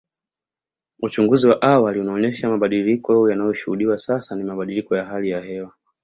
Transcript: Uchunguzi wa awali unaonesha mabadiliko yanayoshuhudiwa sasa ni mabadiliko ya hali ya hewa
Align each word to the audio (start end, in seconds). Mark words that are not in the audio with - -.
Uchunguzi 1.01 1.47
wa 1.49 1.61
awali 1.61 1.99
unaonesha 1.99 2.49
mabadiliko 2.49 3.29
yanayoshuhudiwa 3.29 3.97
sasa 3.99 4.35
ni 4.35 4.43
mabadiliko 4.43 4.95
ya 4.95 5.05
hali 5.05 5.29
ya 5.29 5.41
hewa 5.41 5.73